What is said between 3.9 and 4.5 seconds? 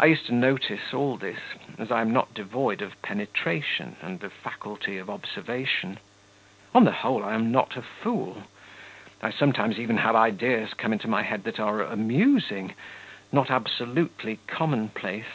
and the